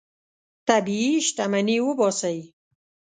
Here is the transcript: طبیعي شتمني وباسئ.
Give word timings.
طبیعي 0.67 1.13
شتمني 1.27 1.77
وباسئ. 1.85 2.39